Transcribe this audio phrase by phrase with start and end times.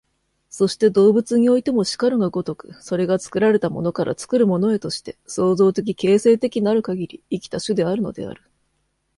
[0.49, 8.41] そして動物においても然るが如く、それが作られたものから作るものへとして、創造的形成的なるかぎり生きた種であるのである。